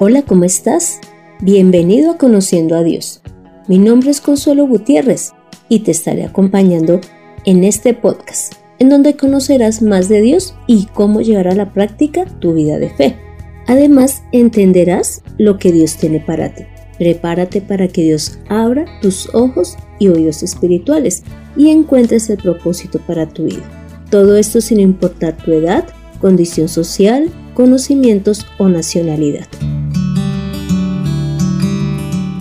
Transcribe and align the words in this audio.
Hola, 0.00 0.22
¿cómo 0.22 0.44
estás? 0.44 1.00
Bienvenido 1.40 2.12
a 2.12 2.18
Conociendo 2.18 2.76
a 2.76 2.84
Dios. 2.84 3.20
Mi 3.66 3.80
nombre 3.80 4.10
es 4.10 4.20
Consuelo 4.20 4.64
Gutiérrez 4.64 5.32
y 5.68 5.80
te 5.80 5.90
estaré 5.90 6.22
acompañando 6.24 7.00
en 7.44 7.64
este 7.64 7.94
podcast, 7.94 8.54
en 8.78 8.90
donde 8.90 9.16
conocerás 9.16 9.82
más 9.82 10.08
de 10.08 10.20
Dios 10.20 10.54
y 10.68 10.86
cómo 10.94 11.20
llevar 11.20 11.48
a 11.48 11.56
la 11.56 11.72
práctica 11.72 12.26
tu 12.26 12.54
vida 12.54 12.78
de 12.78 12.90
fe. 12.90 13.16
Además, 13.66 14.22
entenderás 14.30 15.24
lo 15.36 15.58
que 15.58 15.72
Dios 15.72 15.96
tiene 15.96 16.20
para 16.20 16.54
ti. 16.54 16.62
Prepárate 16.96 17.60
para 17.60 17.88
que 17.88 18.02
Dios 18.02 18.38
abra 18.48 18.84
tus 19.02 19.34
ojos 19.34 19.76
y 19.98 20.06
oídos 20.06 20.44
espirituales 20.44 21.24
y 21.56 21.70
encuentres 21.70 22.30
el 22.30 22.36
propósito 22.36 23.00
para 23.04 23.26
tu 23.28 23.46
vida. 23.46 23.68
Todo 24.12 24.36
esto 24.36 24.60
sin 24.60 24.78
importar 24.78 25.36
tu 25.38 25.50
edad, 25.50 25.88
condición 26.20 26.68
social, 26.68 27.32
conocimientos 27.54 28.46
o 28.58 28.68
nacionalidad. 28.68 29.48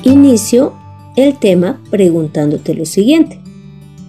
Inicio 0.07 0.71
el 1.17 1.37
tema 1.37 1.83
preguntándote 1.91 2.73
lo 2.73 2.85
siguiente. 2.85 3.41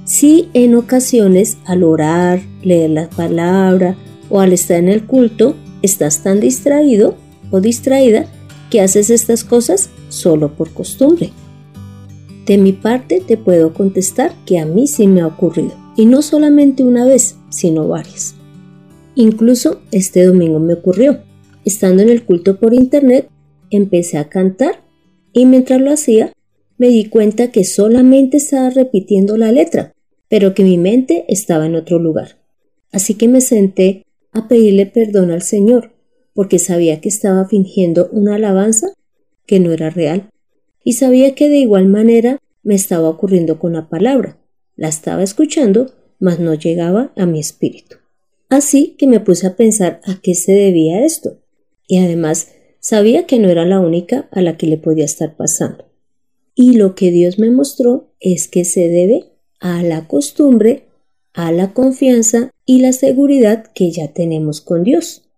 Si 0.04 0.48
en 0.54 0.76
ocasiones 0.76 1.58
al 1.64 1.82
orar, 1.82 2.40
leer 2.62 2.90
la 2.90 3.10
palabra 3.10 3.96
o 4.30 4.38
al 4.38 4.52
estar 4.52 4.76
en 4.76 4.88
el 4.88 5.06
culto 5.06 5.56
estás 5.82 6.22
tan 6.22 6.38
distraído 6.38 7.16
o 7.50 7.60
distraída 7.60 8.26
que 8.70 8.80
haces 8.80 9.10
estas 9.10 9.42
cosas 9.42 9.90
solo 10.08 10.54
por 10.54 10.70
costumbre. 10.70 11.32
De 12.46 12.58
mi 12.58 12.72
parte 12.72 13.20
te 13.20 13.36
puedo 13.36 13.74
contestar 13.74 14.32
que 14.46 14.60
a 14.60 14.66
mí 14.66 14.86
sí 14.86 15.08
me 15.08 15.22
ha 15.22 15.26
ocurrido, 15.26 15.74
y 15.96 16.06
no 16.06 16.22
solamente 16.22 16.84
una 16.84 17.06
vez, 17.06 17.38
sino 17.48 17.88
varias. 17.88 18.36
Incluso 19.16 19.80
este 19.90 20.24
domingo 20.24 20.60
me 20.60 20.74
ocurrió. 20.74 21.18
Estando 21.64 22.04
en 22.04 22.08
el 22.08 22.24
culto 22.24 22.60
por 22.60 22.72
internet, 22.72 23.28
empecé 23.70 24.16
a 24.18 24.28
cantar 24.28 24.87
y 25.32 25.46
mientras 25.46 25.80
lo 25.80 25.92
hacía, 25.92 26.32
me 26.76 26.88
di 26.88 27.06
cuenta 27.06 27.50
que 27.50 27.64
solamente 27.64 28.36
estaba 28.36 28.70
repitiendo 28.70 29.36
la 29.36 29.52
letra, 29.52 29.94
pero 30.28 30.54
que 30.54 30.62
mi 30.62 30.78
mente 30.78 31.24
estaba 31.28 31.66
en 31.66 31.74
otro 31.74 31.98
lugar. 31.98 32.38
Así 32.92 33.14
que 33.14 33.28
me 33.28 33.40
senté 33.40 34.04
a 34.32 34.48
pedirle 34.48 34.86
perdón 34.86 35.30
al 35.30 35.42
Señor, 35.42 35.92
porque 36.34 36.58
sabía 36.58 37.00
que 37.00 37.08
estaba 37.08 37.48
fingiendo 37.48 38.08
una 38.12 38.36
alabanza 38.36 38.92
que 39.46 39.60
no 39.60 39.72
era 39.72 39.90
real, 39.90 40.30
y 40.84 40.92
sabía 40.92 41.34
que 41.34 41.48
de 41.48 41.56
igual 41.56 41.86
manera 41.86 42.38
me 42.62 42.74
estaba 42.74 43.08
ocurriendo 43.08 43.58
con 43.58 43.72
la 43.72 43.88
palabra. 43.88 44.38
La 44.76 44.88
estaba 44.88 45.22
escuchando, 45.22 45.92
mas 46.20 46.38
no 46.38 46.54
llegaba 46.54 47.12
a 47.16 47.26
mi 47.26 47.40
espíritu. 47.40 47.96
Así 48.48 48.94
que 48.98 49.06
me 49.06 49.20
puse 49.20 49.46
a 49.46 49.56
pensar 49.56 50.00
a 50.04 50.20
qué 50.22 50.34
se 50.34 50.52
debía 50.52 51.04
esto, 51.04 51.40
y 51.86 51.98
además 51.98 52.52
Sabía 52.90 53.26
que 53.26 53.38
no 53.38 53.50
era 53.50 53.66
la 53.66 53.80
única 53.80 54.30
a 54.32 54.40
la 54.40 54.56
que 54.56 54.66
le 54.66 54.78
podía 54.78 55.04
estar 55.04 55.36
pasando. 55.36 55.84
Y 56.54 56.72
lo 56.72 56.94
que 56.94 57.10
Dios 57.10 57.38
me 57.38 57.50
mostró 57.50 58.14
es 58.18 58.48
que 58.48 58.64
se 58.64 58.88
debe 58.88 59.26
a 59.60 59.82
la 59.82 60.08
costumbre, 60.08 60.88
a 61.34 61.52
la 61.52 61.74
confianza 61.74 62.50
y 62.64 62.80
la 62.80 62.94
seguridad 62.94 63.66
que 63.74 63.90
ya 63.90 64.14
tenemos 64.14 64.62
con 64.62 64.84
Dios, 64.84 65.28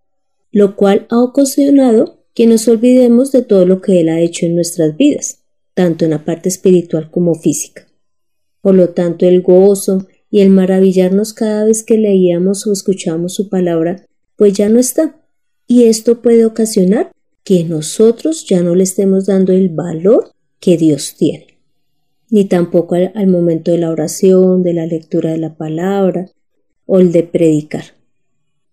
lo 0.52 0.76
cual 0.76 1.08
ha 1.10 1.18
ocasionado 1.18 2.22
que 2.34 2.46
nos 2.46 2.68
olvidemos 2.68 3.32
de 3.32 3.42
todo 3.42 3.66
lo 3.66 3.80
que 3.80 3.98
Él 3.98 4.10
ha 4.10 4.20
hecho 4.20 4.46
en 4.46 4.54
nuestras 4.54 4.96
vidas, 4.96 5.42
tanto 5.74 6.04
en 6.04 6.12
la 6.12 6.24
parte 6.24 6.48
espiritual 6.48 7.10
como 7.10 7.34
física. 7.34 7.88
Por 8.60 8.76
lo 8.76 8.90
tanto, 8.90 9.26
el 9.26 9.42
gozo 9.42 10.06
y 10.30 10.42
el 10.42 10.50
maravillarnos 10.50 11.34
cada 11.34 11.64
vez 11.64 11.82
que 11.82 11.98
leíamos 11.98 12.64
o 12.68 12.72
escuchamos 12.72 13.34
su 13.34 13.48
palabra, 13.48 14.06
pues 14.36 14.52
ya 14.52 14.68
no 14.68 14.78
está. 14.78 15.20
Y 15.66 15.86
esto 15.86 16.22
puede 16.22 16.44
ocasionar 16.44 17.10
que 17.44 17.64
nosotros 17.64 18.46
ya 18.46 18.62
no 18.62 18.74
le 18.74 18.84
estemos 18.84 19.26
dando 19.26 19.52
el 19.52 19.68
valor 19.68 20.32
que 20.60 20.76
Dios 20.76 21.14
tiene, 21.16 21.58
ni 22.28 22.44
tampoco 22.44 22.94
al, 22.94 23.26
momento 23.26 23.70
de 23.70 23.78
la 23.78 23.90
oración, 23.90 24.62
de 24.62 24.74
la 24.74 24.86
lectura 24.86 25.30
de 25.30 25.38
la 25.38 25.56
palabra 25.56 26.30
o 26.86 26.98
el 26.98 27.12
de 27.12 27.22
predicar. 27.22 27.84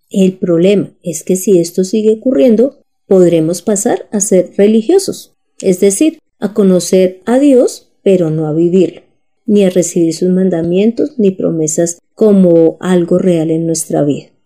El 0.09 0.33
problema 0.33 0.91
es 1.03 1.23
que 1.23 1.35
si 1.35 1.59
esto 1.59 1.83
sigue 1.83 2.13
ocurriendo, 2.13 2.79
podremos 3.07 3.61
pasar 3.61 4.07
a 4.11 4.19
ser 4.19 4.51
religiosos, 4.57 5.33
es 5.61 5.79
decir, 5.79 6.19
a 6.39 6.53
conocer 6.53 7.22
a 7.25 7.39
Dios, 7.39 7.91
pero 8.03 8.29
no 8.29 8.47
a 8.47 8.53
vivirlo, 8.53 9.01
ni 9.45 9.63
a 9.63 9.69
recibir 9.69 10.13
sus 10.13 10.29
mandamientos 10.29 11.17
ni 11.17 11.31
promesas 11.31 12.00
como 12.13 12.77
algo 12.79 13.17
real 13.17 13.50
en 13.50 13.66
nuestra 13.66 14.03
vida 14.03 14.37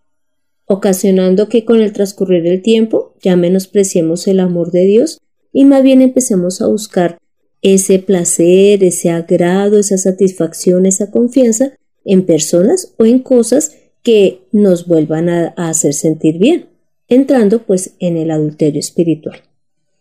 ocasionando 0.66 1.48
que 1.48 1.64
con 1.64 1.80
el 1.80 1.92
transcurrir 1.92 2.42
del 2.42 2.62
tiempo 2.62 3.14
ya 3.22 3.36
menospreciemos 3.36 4.26
el 4.26 4.40
amor 4.40 4.70
de 4.70 4.86
Dios 4.86 5.18
y 5.52 5.64
más 5.64 5.82
bien 5.82 6.02
empecemos 6.02 6.60
a 6.62 6.66
buscar 6.66 7.18
ese 7.60 7.98
placer, 7.98 8.82
ese 8.82 9.10
agrado, 9.10 9.78
esa 9.78 9.98
satisfacción, 9.98 10.86
esa 10.86 11.10
confianza 11.10 11.72
en 12.04 12.26
personas 12.26 12.94
o 12.98 13.04
en 13.04 13.20
cosas 13.20 13.76
que 14.02 14.42
nos 14.50 14.86
vuelvan 14.86 15.28
a, 15.28 15.54
hacer 15.56 15.94
sentir 15.94 16.38
bien, 16.38 16.66
entrando 17.08 17.62
pues 17.62 17.94
en 18.00 18.16
el 18.16 18.30
adulterio 18.30 18.80
espiritual. 18.80 19.42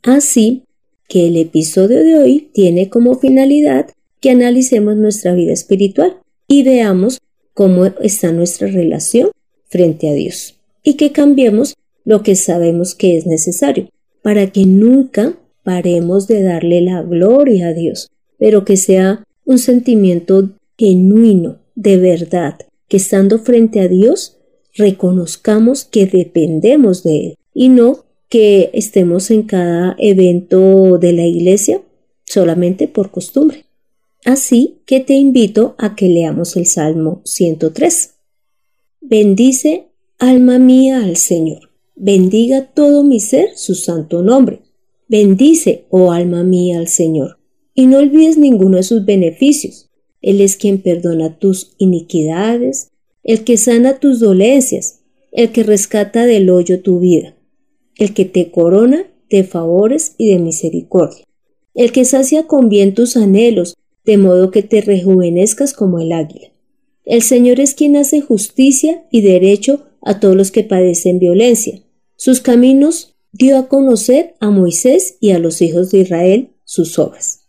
Así 0.02 0.64
que 1.08 1.28
el 1.28 1.38
episodio 1.38 2.04
de 2.04 2.16
hoy 2.16 2.50
tiene 2.54 2.90
como 2.90 3.16
finalidad 3.16 3.92
que 4.20 4.32
analicemos 4.32 4.96
nuestra 4.96 5.34
vida 5.34 5.54
espiritual 5.54 6.18
y 6.48 6.64
veamos 6.64 7.20
cómo 7.54 7.86
está 7.86 8.32
nuestra 8.32 8.68
relación 8.68 9.30
frente 9.72 10.10
a 10.10 10.14
Dios 10.14 10.60
y 10.84 10.96
que 10.96 11.12
cambiemos 11.12 11.76
lo 12.04 12.22
que 12.22 12.36
sabemos 12.36 12.94
que 12.94 13.18
es 13.18 13.26
necesario 13.26 13.90
para 14.22 14.52
que 14.52 14.66
nunca 14.66 15.40
paremos 15.64 16.28
de 16.28 16.44
darle 16.44 16.82
la 16.82 17.02
gloria 17.02 17.70
a 17.70 17.74
Dios, 17.74 18.12
pero 18.38 18.66
que 18.66 18.78
sea 18.78 19.24
un 19.46 19.58
sentimiento 19.58 20.52
genuino, 20.78 21.60
de 21.76 21.98
verdad, 21.98 22.60
que 22.88 22.98
estando 22.98 23.40
frente 23.40 23.80
a 23.80 23.88
Dios 23.88 24.38
reconozcamos 24.76 25.86
que 25.86 26.06
dependemos 26.06 27.04
de 27.04 27.18
Él 27.20 27.38
y 27.54 27.70
no 27.70 28.06
que 28.30 28.70
estemos 28.74 29.32
en 29.32 29.44
cada 29.44 29.96
evento 30.00 30.98
de 30.98 31.14
la 31.14 31.26
iglesia 31.26 31.82
solamente 32.26 32.88
por 32.88 33.12
costumbre. 33.12 33.66
Así 34.24 34.82
que 34.86 35.00
te 35.00 35.14
invito 35.14 35.76
a 35.78 35.96
que 35.96 36.08
leamos 36.08 36.56
el 36.56 36.66
Salmo 36.66 37.22
103. 37.26 38.11
Bendice 39.04 39.88
Alma 40.20 40.60
mía 40.60 41.04
al 41.04 41.18
Señor, 41.18 41.72
bendiga 41.96 42.68
todo 42.68 43.04
mi 43.04 43.20
ser 43.20 43.50
su 43.56 43.74
santo 43.74 44.22
nombre. 44.22 44.62
Bendice, 45.08 45.86
oh 45.90 46.12
alma 46.12 46.44
mía, 46.44 46.78
al 46.78 46.88
Señor, 46.88 47.40
y 47.74 47.88
no 47.88 47.98
olvides 47.98 48.38
ninguno 48.38 48.78
de 48.78 48.84
sus 48.84 49.04
beneficios. 49.04 49.90
Él 50.22 50.40
es 50.40 50.56
quien 50.56 50.84
perdona 50.84 51.40
tus 51.40 51.74
iniquidades, 51.80 52.92
el 53.24 53.44
que 53.44 53.58
sana 53.58 53.98
tus 53.98 54.20
dolencias, 54.20 55.00
el 55.32 55.52
que 55.52 55.64
rescata 55.64 56.28
del 56.28 56.52
hoyo 56.52 56.84
tu 56.84 57.00
vida, 57.00 57.36
el 57.98 58.14
que 58.14 58.26
te 58.26 58.52
corona 58.52 59.08
de 59.32 59.44
favores 59.44 60.14
y 60.20 60.30
de 60.30 60.38
misericordia, 60.38 61.26
el 61.74 61.92
que 61.92 62.06
sacia 62.06 62.46
con 62.46 62.70
bien 62.70 62.94
tus 62.94 63.18
anhelos, 63.18 63.76
de 64.06 64.18
modo 64.20 64.52
que 64.52 64.62
te 64.62 64.80
rejuvenezcas 64.80 65.74
como 65.74 65.98
el 66.00 66.12
águila. 66.12 66.51
El 67.06 67.22
Señor 67.22 67.60
es 67.60 67.74
quien 67.74 67.96
hace 67.98 68.22
justicia 68.22 69.06
y 69.12 69.22
derecho 69.22 69.86
a 70.02 70.20
todos 70.20 70.36
los 70.36 70.52
que 70.52 70.64
padecen 70.64 71.20
violencia. 71.20 71.82
Sus 72.16 72.42
caminos 72.42 73.16
dio 73.32 73.58
a 73.58 73.68
conocer 73.68 74.36
a 74.40 74.50
Moisés 74.50 75.18
y 75.20 75.32
a 75.32 75.40
los 75.40 75.62
hijos 75.62 75.92
de 75.92 76.00
Israel 76.00 76.52
sus 76.64 77.00
obras. 77.00 77.48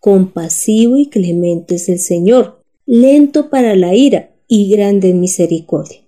Compasivo 0.00 0.96
y 0.96 1.06
clemente 1.06 1.76
es 1.76 1.88
el 1.88 1.98
Señor, 1.98 2.62
lento 2.86 3.50
para 3.50 3.76
la 3.76 3.94
ira 3.94 4.34
y 4.46 4.70
grande 4.70 5.10
en 5.10 5.20
misericordia. 5.20 6.00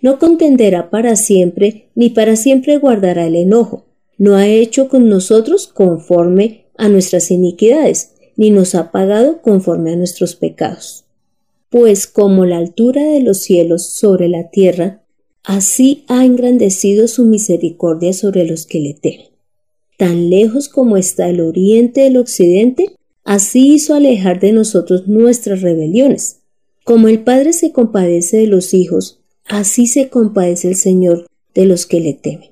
No 0.00 0.18
contenderá 0.18 0.90
para 0.90 1.16
siempre, 1.16 1.90
ni 1.94 2.10
para 2.10 2.36
siempre 2.36 2.78
guardará 2.78 3.26
el 3.26 3.36
enojo. 3.36 3.86
No 4.18 4.36
ha 4.36 4.48
hecho 4.48 4.88
con 4.88 5.08
nosotros 5.08 5.66
conforme 5.66 6.66
a 6.76 6.88
nuestras 6.88 7.30
iniquidades, 7.30 8.14
ni 8.36 8.50
nos 8.50 8.74
ha 8.74 8.90
pagado 8.90 9.42
conforme 9.42 9.92
a 9.92 9.96
nuestros 9.96 10.34
pecados. 10.34 11.01
Pues 11.72 12.06
como 12.06 12.46
la 12.46 12.58
altura 12.58 13.02
de 13.02 13.20
los 13.20 13.40
cielos 13.40 13.90
sobre 13.90 14.28
la 14.28 14.50
tierra, 14.50 15.02
Así 15.44 16.04
ha 16.06 16.24
engrandecido 16.24 17.08
su 17.08 17.24
misericordia 17.24 18.12
sobre 18.12 18.46
los 18.46 18.64
que 18.64 18.78
le 18.78 18.94
temen. 18.94 19.26
Tan 19.98 20.30
lejos 20.30 20.68
como 20.68 20.96
está 20.96 21.28
el 21.28 21.40
oriente 21.40 22.02
del 22.02 22.16
occidente, 22.16 22.94
así 23.24 23.74
hizo 23.74 23.94
alejar 23.94 24.38
de 24.38 24.52
nosotros 24.52 25.08
nuestras 25.08 25.62
rebeliones. 25.62 26.38
Como 26.84 27.08
el 27.08 27.24
Padre 27.24 27.52
se 27.52 27.72
compadece 27.72 28.38
de 28.38 28.46
los 28.46 28.72
hijos, 28.72 29.20
así 29.46 29.86
se 29.86 30.08
compadece 30.08 30.68
el 30.68 30.76
Señor 30.76 31.26
de 31.54 31.66
los 31.66 31.86
que 31.86 32.00
le 32.00 32.14
temen. 32.14 32.50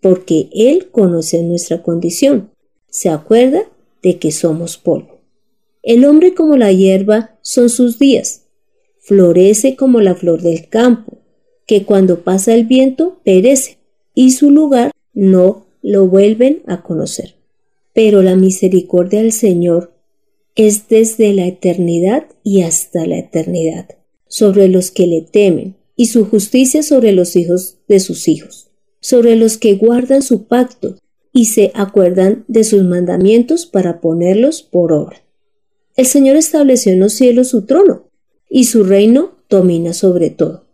Porque 0.00 0.48
Él 0.54 0.88
conoce 0.90 1.42
nuestra 1.42 1.82
condición, 1.82 2.50
se 2.88 3.10
acuerda 3.10 3.62
de 4.02 4.18
que 4.18 4.32
somos 4.32 4.78
polvo. 4.78 5.15
El 5.86 6.04
hombre 6.04 6.34
como 6.34 6.56
la 6.56 6.72
hierba 6.72 7.38
son 7.42 7.70
sus 7.70 8.00
días, 8.00 8.42
florece 8.98 9.76
como 9.76 10.00
la 10.00 10.16
flor 10.16 10.42
del 10.42 10.68
campo 10.68 11.18
que 11.64 11.84
cuando 11.84 12.24
pasa 12.24 12.54
el 12.54 12.64
viento 12.64 13.20
perece 13.22 13.78
y 14.12 14.32
su 14.32 14.50
lugar 14.50 14.90
no 15.14 15.68
lo 15.82 16.08
vuelven 16.08 16.62
a 16.66 16.82
conocer. 16.82 17.36
Pero 17.94 18.22
la 18.22 18.34
misericordia 18.34 19.22
del 19.22 19.30
Señor 19.30 19.92
es 20.56 20.88
desde 20.88 21.32
la 21.32 21.46
eternidad 21.46 22.26
y 22.42 22.62
hasta 22.62 23.06
la 23.06 23.18
eternidad, 23.18 23.86
sobre 24.26 24.66
los 24.66 24.90
que 24.90 25.06
le 25.06 25.22
temen, 25.22 25.76
y 25.94 26.06
su 26.06 26.24
justicia 26.24 26.82
sobre 26.82 27.12
los 27.12 27.36
hijos 27.36 27.76
de 27.86 28.00
sus 28.00 28.26
hijos, 28.26 28.70
sobre 28.98 29.36
los 29.36 29.56
que 29.56 29.74
guardan 29.74 30.22
su 30.22 30.48
pacto 30.48 30.96
y 31.32 31.44
se 31.44 31.70
acuerdan 31.74 32.44
de 32.48 32.64
sus 32.64 32.82
mandamientos 32.82 33.66
para 33.66 34.00
ponerlos 34.00 34.64
por 34.64 34.92
obra. 34.92 35.25
El 35.96 36.06
Señor 36.06 36.36
estableció 36.36 36.92
en 36.92 37.00
los 37.00 37.14
cielos 37.14 37.48
su 37.48 37.62
trono, 37.62 38.06
y 38.48 38.64
su 38.64 38.84
reino 38.84 39.32
domina 39.48 39.92
sobre 39.92 40.30
todo. 40.30 40.64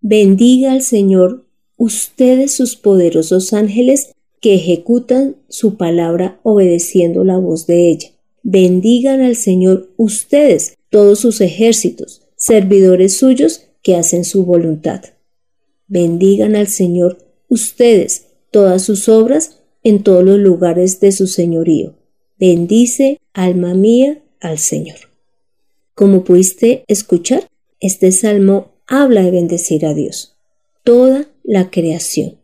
Bendiga 0.00 0.72
al 0.72 0.82
Señor 0.82 1.44
ustedes 1.76 2.52
sus 2.52 2.76
poderosos 2.76 3.52
ángeles 3.52 4.12
que 4.40 4.54
ejecutan 4.54 5.36
su 5.48 5.76
palabra 5.76 6.40
obedeciendo 6.42 7.22
la 7.22 7.38
voz 7.38 7.66
de 7.66 7.90
ella. 7.90 8.08
Bendigan 8.42 9.20
al 9.20 9.36
Señor 9.36 9.90
ustedes, 9.96 10.76
todos 10.90 11.20
sus 11.20 11.40
ejércitos, 11.40 12.22
servidores 12.34 13.16
suyos 13.16 13.62
que 13.82 13.94
hacen 13.94 14.24
su 14.24 14.44
voluntad. 14.44 15.02
Bendigan 15.86 16.56
al 16.56 16.66
Señor 16.66 17.18
ustedes, 17.48 18.26
todas 18.50 18.82
sus 18.82 19.08
obras 19.08 19.60
en 19.84 20.02
todos 20.02 20.24
los 20.24 20.38
lugares 20.38 20.98
de 21.00 21.12
su 21.12 21.26
señorío. 21.26 21.94
Bendice, 22.38 23.20
alma 23.32 23.74
mía, 23.74 24.22
al 24.42 24.58
Señor. 24.58 24.98
Como 25.94 26.24
pudiste 26.24 26.84
escuchar, 26.88 27.48
este 27.80 28.12
salmo 28.12 28.72
habla 28.86 29.22
de 29.22 29.30
bendecir 29.30 29.86
a 29.86 29.94
Dios, 29.94 30.36
toda 30.84 31.28
la 31.42 31.70
creación, 31.70 32.38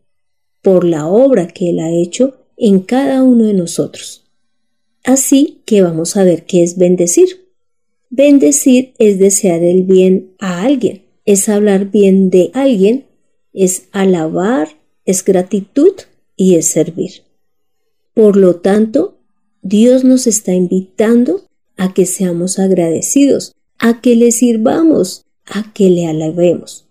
por 0.62 0.85
la 0.85 1.06
obra 1.06 1.49
que 1.49 1.71
Él 1.71 1.81
ha 1.81 1.91
hecho 1.91 2.37
en 2.56 2.81
cada 2.81 3.23
uno 3.23 3.45
de 3.45 3.55
nosotros. 3.55 4.25
Así 5.05 5.62
que 5.65 5.83
vamos 5.83 6.17
a 6.17 6.25
ver 6.25 6.45
qué 6.45 6.62
es 6.62 6.77
bendecir. 6.77 7.49
Bendecir 8.11 8.95
es 8.99 9.19
desear 9.19 9.62
el 9.62 9.83
bien 9.83 10.35
a 10.39 10.62
alguien, 10.62 11.05
es 11.25 11.49
hablar 11.49 11.91
bien 11.91 12.31
de 12.31 12.50
alguien, 12.55 13.06
es 13.53 13.89
alabar, 13.93 14.69
es 15.05 15.25
gratitud 15.25 15.93
y 16.37 16.56
es 16.56 16.69
servir. 16.69 17.23
Por 18.15 18.37
lo 18.37 18.56
tanto, 18.56 19.19
Dios 19.62 20.05
nos 20.05 20.27
está 20.27 20.53
invitando 20.55 21.48
a 21.79 21.95
que 21.95 22.05
seamos 22.05 22.59
agradecidos, 22.59 23.55
a 23.79 24.03
que 24.03 24.17
le 24.17 24.33
sirvamos, 24.33 25.25
a 25.47 25.73
que 25.73 25.89
le 25.89 26.07
alabemos. 26.07 26.87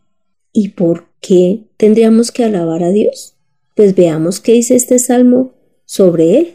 ¿Y 0.51 0.69
por 0.69 1.10
qué 1.22 1.66
tendríamos 1.78 2.31
que 2.31 2.45
alabar 2.45 2.84
a 2.84 2.89
Dios? 2.89 3.36
Pues 3.75 3.94
veamos 3.94 4.39
qué 4.39 4.54
dice 4.54 4.75
este 4.75 4.98
salmo 4.98 5.54
sobre 5.86 6.39
Él. 6.39 6.54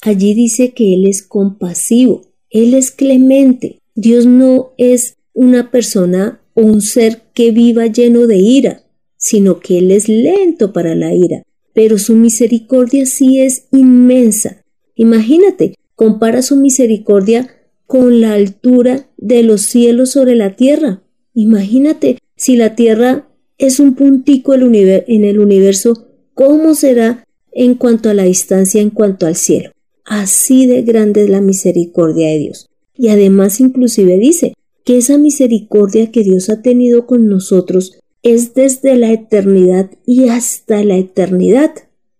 Allí 0.00 0.32
dice 0.32 0.72
que 0.72 0.94
Él 0.94 1.06
es 1.06 1.22
compasivo, 1.22 2.22
Él 2.48 2.72
es 2.72 2.90
clemente. 2.90 3.80
Dios 3.94 4.24
no 4.24 4.72
es 4.78 5.16
una 5.34 5.70
persona 5.70 6.40
o 6.54 6.62
un 6.62 6.80
ser 6.80 7.22
que 7.34 7.50
viva 7.50 7.86
lleno 7.86 8.26
de 8.26 8.38
ira, 8.38 8.84
sino 9.16 9.58
que 9.58 9.78
Él 9.78 9.90
es 9.90 10.08
lento 10.08 10.72
para 10.72 10.94
la 10.94 11.12
ira, 11.12 11.42
pero 11.74 11.98
su 11.98 12.14
misericordia 12.14 13.04
sí 13.04 13.40
es 13.40 13.66
inmensa. 13.72 14.62
Imagínate, 14.94 15.74
compara 15.96 16.42
su 16.42 16.54
misericordia 16.56 17.50
con 17.86 18.20
la 18.20 18.34
altura 18.34 19.08
de 19.16 19.42
los 19.42 19.62
cielos 19.62 20.10
sobre 20.10 20.36
la 20.36 20.54
tierra. 20.54 21.02
Imagínate, 21.34 22.18
si 22.36 22.56
la 22.56 22.76
tierra 22.76 23.28
es 23.58 23.80
un 23.80 23.94
puntico 23.94 24.54
en 24.54 25.24
el 25.24 25.40
universo, 25.40 26.06
¿cómo 26.34 26.74
será 26.74 27.24
en 27.52 27.74
cuanto 27.74 28.10
a 28.10 28.14
la 28.14 28.24
distancia 28.24 28.80
en 28.80 28.90
cuanto 28.90 29.26
al 29.26 29.36
cielo? 29.36 29.70
Así 30.04 30.66
de 30.66 30.82
grande 30.82 31.24
es 31.24 31.30
la 31.30 31.40
misericordia 31.40 32.28
de 32.28 32.38
Dios. 32.38 32.68
Y 32.94 33.08
además 33.08 33.60
inclusive 33.60 34.18
dice 34.18 34.54
que 34.84 34.98
esa 34.98 35.18
misericordia 35.18 36.12
que 36.12 36.22
Dios 36.22 36.48
ha 36.50 36.62
tenido 36.62 37.06
con 37.06 37.26
nosotros 37.26 37.98
es 38.22 38.54
desde 38.54 38.96
la 38.96 39.12
eternidad 39.12 39.90
y 40.04 40.28
hasta 40.28 40.84
la 40.84 40.96
eternidad, 40.96 41.72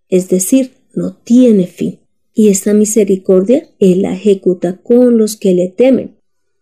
es 0.08 0.28
decir, 0.28 0.72
no 0.94 1.16
tiene 1.16 1.66
fin. 1.66 1.98
Y 2.38 2.50
esta 2.50 2.74
misericordia 2.74 3.66
Él 3.80 4.02
la 4.02 4.12
ejecuta 4.12 4.76
con 4.76 5.18
los 5.18 5.36
que 5.36 5.54
le 5.54 5.70
temen. 5.70 6.16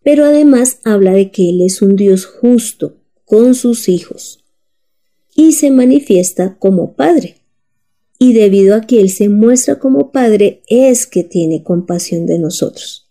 Pero 0.05 0.25
además 0.25 0.79
habla 0.85 1.12
de 1.12 1.31
que 1.32 1.50
Él 1.50 1.61
es 1.61 1.82
un 1.82 1.97
Dios 1.97 2.25
justo 2.25 2.97
con 3.25 3.55
sus 3.55 3.88
hijos 3.88 4.44
y 5.35 5.53
se 5.53 5.71
manifiesta 5.71 6.56
como 6.59 6.94
Padre 6.94 7.38
y 8.19 8.35
debido 8.35 8.76
a 8.76 8.82
que 8.82 9.00
Él 9.00 9.11
se 9.11 9.29
muestra 9.29 9.79
como 9.79 10.12
Padre 10.12 10.62
es 10.69 11.06
que 11.06 11.25
tiene 11.25 11.65
compasión 11.65 12.25
de 12.26 12.38
nosotros. 12.38 13.11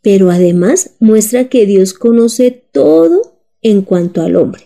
Pero 0.00 0.30
además 0.30 0.92
muestra 1.00 1.48
que 1.48 1.66
Dios 1.66 1.92
conoce 1.92 2.50
todo 2.72 3.40
en 3.60 3.82
cuanto 3.82 4.22
al 4.22 4.36
hombre. 4.36 4.62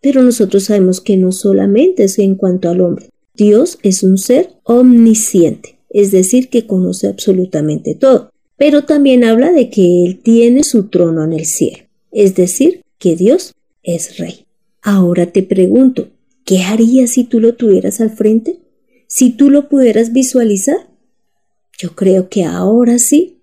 Pero 0.00 0.22
nosotros 0.22 0.64
sabemos 0.64 1.00
que 1.00 1.16
no 1.16 1.32
solamente 1.32 2.04
es 2.04 2.18
en 2.18 2.36
cuanto 2.36 2.68
al 2.68 2.80
hombre. 2.80 3.08
Dios 3.34 3.78
es 3.82 4.02
un 4.02 4.18
ser 4.18 4.50
omnisciente, 4.62 5.71
es 5.92 6.10
decir, 6.10 6.48
que 6.48 6.66
conoce 6.66 7.06
absolutamente 7.06 7.94
todo. 7.94 8.30
Pero 8.56 8.84
también 8.84 9.24
habla 9.24 9.52
de 9.52 9.70
que 9.70 10.04
Él 10.04 10.20
tiene 10.22 10.64
su 10.64 10.88
trono 10.88 11.24
en 11.24 11.32
el 11.32 11.44
cielo, 11.44 11.84
es 12.10 12.34
decir, 12.34 12.82
que 12.98 13.16
Dios 13.16 13.54
es 13.82 14.18
rey. 14.18 14.46
Ahora 14.80 15.26
te 15.26 15.42
pregunto, 15.42 16.10
¿qué 16.44 16.58
harías 16.62 17.10
si 17.10 17.24
tú 17.24 17.40
lo 17.40 17.54
tuvieras 17.54 18.00
al 18.00 18.10
frente? 18.10 18.60
Si 19.06 19.30
tú 19.30 19.50
lo 19.50 19.68
pudieras 19.68 20.12
visualizar, 20.12 20.88
yo 21.78 21.94
creo 21.94 22.28
que 22.28 22.44
ahora 22.44 22.98
sí, 22.98 23.42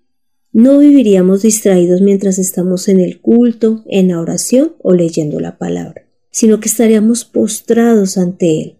no 0.52 0.78
viviríamos 0.78 1.42
distraídos 1.42 2.00
mientras 2.00 2.38
estamos 2.38 2.88
en 2.88 2.98
el 2.98 3.20
culto, 3.20 3.84
en 3.86 4.08
la 4.08 4.20
oración 4.20 4.74
o 4.82 4.94
leyendo 4.94 5.38
la 5.38 5.58
palabra, 5.58 6.06
sino 6.30 6.58
que 6.58 6.68
estaríamos 6.68 7.24
postrados 7.24 8.18
ante 8.18 8.60
Él, 8.62 8.76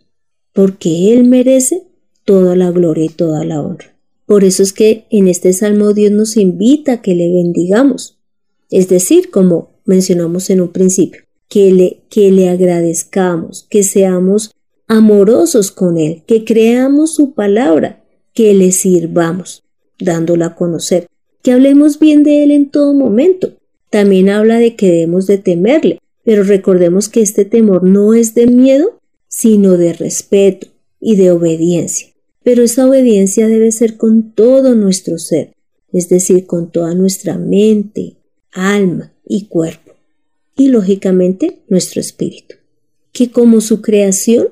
porque 0.53 1.13
Él 1.13 1.25
merece 1.25 1.90
toda 2.25 2.57
la 2.57 2.71
gloria 2.71 3.05
y 3.05 3.09
toda 3.09 3.45
la 3.45 3.61
honra. 3.61 3.95
Por 4.27 4.45
eso 4.45 4.63
es 4.63 4.73
que 4.73 5.07
en 5.11 5.27
este 5.29 5.53
salmo 5.53 5.93
Dios 5.93 6.13
nos 6.13 6.37
invita 6.37 6.93
a 6.93 7.03
que 7.03 7.15
le 7.15 7.29
bendigamos, 7.33 8.19
es 8.71 8.89
decir, 8.89 9.31
como 9.31 9.71
mencionamos 9.85 10.51
en 10.51 10.61
un 10.61 10.69
principio, 10.69 11.23
que 11.49 11.73
le, 11.73 12.03
que 12.09 12.31
le 12.31 12.49
agradezcamos, 12.49 13.67
que 13.69 13.83
seamos 13.83 14.53
amorosos 14.87 15.73
con 15.73 15.99
Él, 15.99 16.23
que 16.27 16.45
creamos 16.45 17.15
su 17.15 17.35
palabra, 17.35 18.05
que 18.33 18.55
le 18.55 18.71
sirvamos, 18.71 19.65
dándola 19.99 20.47
a 20.47 20.55
conocer, 20.55 21.09
que 21.43 21.53
hablemos 21.53 21.99
bien 21.99 22.23
de 22.23 22.45
Él 22.45 22.51
en 22.53 22.71
todo 22.71 22.95
momento. 22.95 23.53
También 23.91 24.29
habla 24.29 24.59
de 24.59 24.77
que 24.77 24.91
debemos 24.91 25.27
de 25.27 25.39
temerle, 25.39 25.99
pero 26.23 26.45
recordemos 26.45 27.09
que 27.09 27.23
este 27.23 27.45
temor 27.45 27.83
no 27.83 28.15
es 28.15 28.35
de 28.35 28.47
miedo, 28.47 29.01
sino 29.27 29.77
de 29.77 29.93
respeto 29.93 30.69
y 31.01 31.17
de 31.17 31.33
obediencia. 31.33 32.10
Pero 32.43 32.63
esa 32.63 32.89
obediencia 32.89 33.49
debe 33.49 33.71
ser 33.73 33.97
con 33.97 34.33
todo 34.33 34.75
nuestro 34.75 35.19
ser, 35.19 35.55
es 35.93 36.09
decir, 36.09 36.47
con 36.47 36.71
toda 36.71 36.95
nuestra 36.95 37.37
mente, 37.37 38.17
alma 38.53 39.13
y 39.27 39.47
cuerpo, 39.47 39.93
y 40.57 40.69
lógicamente 40.69 41.63
nuestro 41.69 42.01
espíritu, 42.01 42.57
que 43.13 43.31
como 43.31 43.61
su 43.61 43.83
creación 43.83 44.49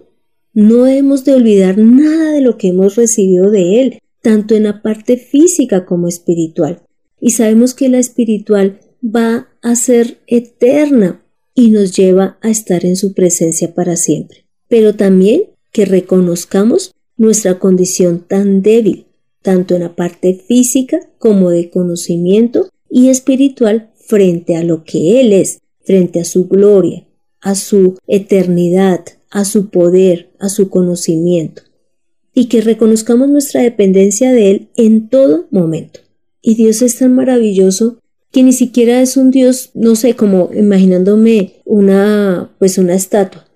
no 0.53 0.87
hemos 0.87 1.25
de 1.25 1.35
olvidar 1.35 1.79
nada 1.79 2.33
de 2.33 2.41
lo 2.41 2.59
que 2.59 2.69
hemos 2.69 2.97
recibido 2.97 3.51
de 3.51 3.81
Él, 3.81 3.99
tanto 4.23 4.55
en 4.55 4.65
la 4.65 4.83
parte 4.83 5.17
física 5.17 5.87
como 5.87 6.09
espiritual. 6.09 6.83
Y 7.21 7.31
sabemos 7.31 7.75
que 7.75 7.89
la 7.89 7.99
espiritual 7.99 8.81
va 9.05 9.49
a 9.63 9.77
ser 9.77 10.19
eterna 10.27 11.23
y 11.55 11.71
nos 11.71 11.97
lleva 11.97 12.39
a 12.41 12.51
estar 12.51 12.85
en 12.85 12.97
su 12.97 13.15
presencia 13.15 13.75
para 13.75 13.97
siempre. 13.97 14.45
Pero 14.69 14.95
también 14.95 15.45
que 15.73 15.85
reconozcamos 15.85 16.93
nuestra 17.19 17.59
condición 17.59 18.25
tan 18.27 18.63
débil, 18.63 19.07
tanto 19.43 19.75
en 19.75 19.83
la 19.83 19.95
parte 19.95 20.43
física 20.47 21.01
como 21.19 21.51
de 21.51 21.69
conocimiento 21.69 22.71
y 22.89 23.09
espiritual 23.09 23.91
frente 23.97 24.57
a 24.57 24.65
lo 24.65 24.85
que 24.85 25.21
Él 25.21 25.33
es, 25.33 25.61
frente 25.81 26.21
a 26.21 26.25
su 26.25 26.49
gloria, 26.49 27.07
a 27.41 27.55
su 27.55 27.99
eternidad, 28.07 29.05
a 29.31 29.45
su 29.45 29.69
poder, 29.69 30.31
a 30.39 30.49
su 30.49 30.71
conocimiento, 30.71 31.63
y 32.33 32.47
que 32.47 32.63
reconozcamos 32.63 33.29
nuestra 33.29 33.63
dependencia 33.63 34.33
de 34.33 34.51
Él 34.51 34.69
en 34.77 35.09
todo 35.09 35.47
momento. 35.51 36.01
Y 36.41 36.55
Dios 36.55 36.83
es 36.83 36.99
tan 36.99 37.15
maravilloso 37.15 37.99
que 38.31 38.43
ni 38.43 38.53
siquiera 38.53 39.03
es 39.03 39.17
un 39.17 39.31
Dios, 39.31 39.71
no 39.75 39.97
sé, 39.97 40.15
como 40.15 40.51
imaginándome 40.55 41.55
una, 41.65 42.55
pues 42.59 42.79
una 42.79 42.95
estatua 42.95 43.48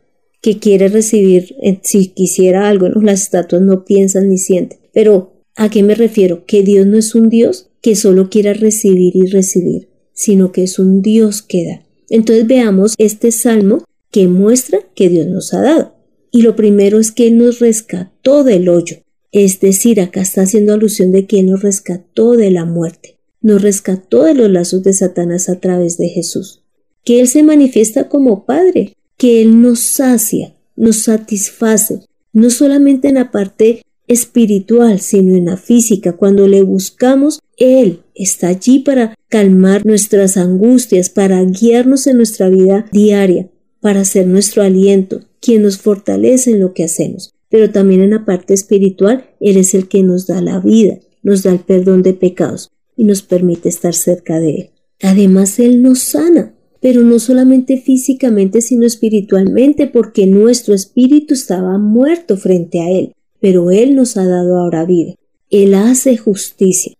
que 0.43 0.59
quiere 0.59 0.89
recibir, 0.89 1.55
eh, 1.63 1.79
si 1.83 2.09
quisiera 2.09 2.69
algo, 2.69 2.89
¿no? 2.89 3.01
las 3.01 3.23
estatuas 3.23 3.63
no 3.63 3.85
piensan 3.85 4.29
ni 4.29 4.39
sienten. 4.39 4.81
Pero, 4.93 5.33
¿a 5.55 5.71
qué 5.71 5.83
me 5.83 5.95
refiero? 5.95 6.45
Que 6.47 6.63
Dios 6.63 6.87
no 6.87 6.99
es 6.99 7.15
un 7.15 7.31
Dios 7.31 7.71
que 7.81 7.95
solo 7.95 8.29
quiera 8.29 8.53
recibir 8.53 9.17
y 9.17 9.27
recibir, 9.27 9.89
sino 10.13 10.53
que 10.53 10.65
es 10.65 10.79
un 10.79 11.01
Dios 11.01 11.43
que 11.43 11.65
da. 11.65 11.87
Entonces 12.11 12.47
veamos 12.47 12.95
este 12.99 13.33
salmo 13.33 13.85
que 14.11 14.29
muestra 14.29 14.81
que 14.95 15.09
Dios 15.09 15.29
nos 15.29 15.55
ha 15.55 15.63
dado. 15.63 15.95
Y 16.33 16.43
lo 16.43 16.57
primero 16.57 16.99
es 16.99 17.13
que 17.13 17.31
nos 17.31 17.61
rescató 17.61 18.43
del 18.43 18.69
hoyo. 18.69 18.97
Es 19.31 19.61
decir, 19.61 20.01
acá 20.01 20.21
está 20.21 20.43
haciendo 20.43 20.75
alusión 20.75 21.13
de 21.13 21.27
que 21.27 21.43
nos 21.43 21.63
rescató 21.63 22.33
de 22.33 22.51
la 22.51 22.67
muerte, 22.67 23.19
nos 23.41 23.63
rescató 23.63 24.25
de 24.25 24.35
los 24.35 24.51
lazos 24.51 24.83
de 24.83 24.93
Satanás 24.93 25.49
a 25.49 25.59
través 25.59 25.97
de 25.97 26.09
Jesús, 26.09 26.63
que 27.03 27.21
Él 27.21 27.29
se 27.29 27.43
manifiesta 27.43 28.11
como 28.11 28.45
Padre, 28.45 28.95
que 29.23 29.41
Él 29.41 29.63
nos 29.63 29.79
sacia, 29.79 30.53
nos 30.75 31.05
satisface, 31.05 32.01
no 32.33 32.51
solamente 32.51 33.07
en 33.07 33.15
la 33.15 33.31
parte 33.31 33.85
espiritual, 34.09 34.99
sino 34.99 35.37
en 35.37 35.45
la 35.45 35.57
física. 35.57 36.15
Cuando 36.17 36.49
le 36.49 36.63
buscamos, 36.63 37.39
Él 37.57 38.01
está 38.17 38.49
allí 38.49 38.81
para 38.81 39.15
calmar 39.29 39.87
nuestras 39.87 40.37
angustias, 40.37 41.09
para 41.09 41.41
guiarnos 41.45 42.09
en 42.09 42.17
nuestra 42.17 42.49
vida 42.49 42.87
diaria, 42.91 43.49
para 43.81 44.05
ser 44.05 44.27
nuestro 44.27 44.65
aliento, 44.65 45.21
quien 45.41 45.63
nos 45.63 45.79
fortalece 45.79 46.51
en 46.51 46.59
lo 46.59 46.75
que 46.75 46.83
hacemos. 46.83 47.33
Pero 47.49 47.71
también 47.71 48.01
en 48.01 48.11
la 48.11 48.25
parte 48.25 48.55
espiritual, 48.55 49.31
Él 49.39 49.57
es 49.57 49.73
el 49.75 49.87
que 49.87 50.03
nos 50.03 50.27
da 50.27 50.41
la 50.41 50.59
vida, 50.59 50.99
nos 51.23 51.45
da 51.45 51.53
el 51.53 51.61
perdón 51.61 52.03
de 52.03 52.15
pecados 52.15 52.73
y 52.97 53.05
nos 53.05 53.23
permite 53.23 53.69
estar 53.69 53.95
cerca 53.95 54.41
de 54.41 54.51
Él. 54.51 54.71
Además, 55.01 55.61
Él 55.61 55.81
nos 55.81 56.01
sana, 56.01 56.57
pero 56.83 57.01
no 57.01 57.19
solamente 57.19 57.79
físicamente, 57.79 58.61
sino 58.61 58.85
espiritualmente, 58.85 59.87
porque 59.87 60.27
nuestro 60.27 60.75
espíritu 60.75 61.33
estaba 61.33 61.79
muerto 61.79 62.37
frente 62.37 62.81
a 62.81 62.91
Él 62.91 63.15
pero 63.43 63.73
Él 63.73 63.97
nos 63.97 64.17
ha 64.17 64.25
dado 64.25 64.57
ahora 64.57 64.87
vida. 64.87 65.17
Él 65.51 65.75
hace 65.75 66.17
justicia. 66.17 66.95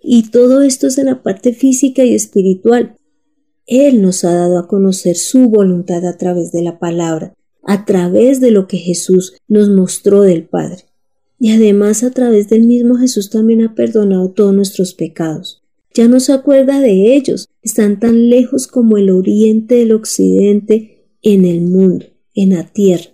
Y 0.00 0.30
todo 0.30 0.62
esto 0.62 0.86
es 0.86 0.96
en 0.98 1.06
la 1.06 1.22
parte 1.22 1.52
física 1.52 2.04
y 2.04 2.14
espiritual. 2.14 2.96
Él 3.66 4.00
nos 4.00 4.24
ha 4.24 4.32
dado 4.32 4.58
a 4.58 4.68
conocer 4.68 5.16
su 5.16 5.50
voluntad 5.50 6.06
a 6.06 6.16
través 6.16 6.52
de 6.52 6.62
la 6.62 6.78
palabra, 6.78 7.34
a 7.64 7.84
través 7.84 8.40
de 8.40 8.52
lo 8.52 8.68
que 8.68 8.78
Jesús 8.78 9.34
nos 9.48 9.68
mostró 9.68 10.22
del 10.22 10.44
Padre. 10.44 10.84
Y 11.40 11.50
además 11.50 12.04
a 12.04 12.12
través 12.12 12.48
del 12.48 12.66
mismo 12.66 12.96
Jesús 12.96 13.28
también 13.28 13.62
ha 13.62 13.74
perdonado 13.74 14.30
todos 14.30 14.54
nuestros 14.54 14.94
pecados. 14.94 15.59
Ya 15.92 16.08
no 16.08 16.20
se 16.20 16.32
acuerda 16.32 16.80
de 16.80 17.14
ellos, 17.16 17.48
están 17.62 17.98
tan 17.98 18.30
lejos 18.30 18.66
como 18.66 18.96
el 18.96 19.10
oriente 19.10 19.76
del 19.76 19.92
occidente 19.92 21.04
en 21.22 21.44
el 21.44 21.60
mundo, 21.62 22.06
en 22.34 22.50
la 22.50 22.64
tierra. 22.64 23.10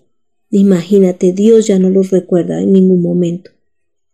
Imagínate, 0.51 1.33
Dios 1.33 1.67
ya 1.67 1.79
no 1.79 1.91
los 1.91 2.11
recuerda 2.11 2.61
en 2.61 2.73
ningún 2.73 3.03
momento. 3.03 3.51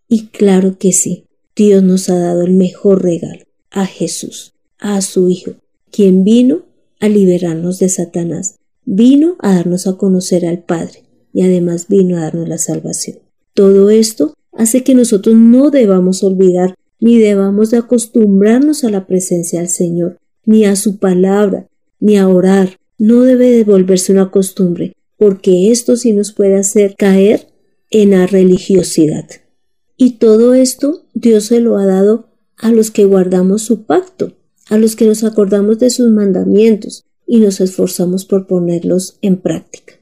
Y 0.09 0.27
claro 0.29 0.79
que 0.79 0.93
sí, 0.93 1.27
Dios 1.57 1.83
nos 1.83 2.09
ha 2.09 2.19
dado 2.19 2.43
el 2.43 2.53
mejor 2.53 3.03
regalo, 3.03 3.45
a 3.71 3.87
Jesús, 3.87 4.55
a 4.79 5.01
su 5.03 5.29
Hijo, 5.29 5.53
quien 5.91 6.25
vino 6.25 6.67
a 7.01 7.09
liberarnos 7.09 7.79
de 7.79 7.89
Satanás, 7.89 8.57
vino 8.85 9.37
a 9.41 9.55
darnos 9.55 9.87
a 9.87 9.97
conocer 9.97 10.47
al 10.47 10.63
Padre 10.63 11.05
y 11.33 11.43
además 11.43 11.89
vino 11.89 12.17
a 12.17 12.21
darnos 12.21 12.49
la 12.49 12.59
salvación. 12.59 13.19
Todo 13.55 13.91
esto 13.91 14.35
hace 14.53 14.83
que 14.85 14.95
nosotros 14.95 15.35
no 15.35 15.71
debamos 15.71 16.23
olvidar 16.23 16.75
ni 17.03 17.19
debamos 17.19 17.73
de 17.73 17.79
acostumbrarnos 17.79 18.85
a 18.85 18.91
la 18.91 19.09
presencia 19.09 19.59
del 19.59 19.69
Señor, 19.69 20.19
ni 20.47 20.65
a 20.65 20.77
su 20.77 20.99
palabra, 20.99 21.67
ni 21.99 22.17
a 22.17 22.29
orar. 22.29 22.79
No 22.97 23.23
debe 23.23 23.51
de 23.51 23.65
volverse 23.65 24.13
una 24.13 24.31
costumbre, 24.31 24.93
porque 25.17 25.73
esto 25.73 25.97
sí 25.97 26.13
nos 26.13 26.33
puede 26.33 26.55
hacer 26.55 26.95
caer 26.97 27.49
en 27.91 28.13
la 28.13 28.29
religiosidad. 28.29 29.29
Y 29.97 30.13
todo 30.13 30.55
esto 30.55 31.05
Dios 31.13 31.47
se 31.47 31.59
lo 31.59 31.77
ha 31.77 31.87
dado 31.87 32.29
a 32.57 32.71
los 32.71 32.93
que 32.93 33.05
guardamos 33.05 33.63
su 33.63 33.83
pacto, 33.83 34.35
a 34.69 34.79
los 34.79 34.95
que 34.95 35.05
nos 35.05 35.25
acordamos 35.25 35.81
de 35.81 35.91
sus 35.91 36.09
mandamientos 36.09 37.05
y 37.27 37.41
nos 37.41 37.61
esforzamos 37.61 38.25
por 38.27 38.47
ponerlos 38.47 39.19
en 39.23 39.39
práctica. 39.39 39.95